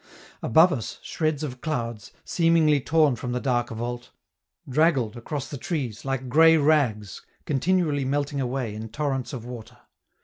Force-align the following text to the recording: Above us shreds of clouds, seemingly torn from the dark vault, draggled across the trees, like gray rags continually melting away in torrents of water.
Above 0.41 0.73
us 0.73 0.97
shreds 1.03 1.43
of 1.43 1.61
clouds, 1.61 2.11
seemingly 2.25 2.81
torn 2.81 3.15
from 3.15 3.33
the 3.33 3.39
dark 3.39 3.69
vault, 3.69 4.09
draggled 4.67 5.15
across 5.15 5.47
the 5.47 5.59
trees, 5.59 6.03
like 6.03 6.27
gray 6.27 6.57
rags 6.57 7.21
continually 7.45 8.03
melting 8.03 8.41
away 8.41 8.73
in 8.73 8.89
torrents 8.89 9.31
of 9.31 9.45
water. 9.45 9.77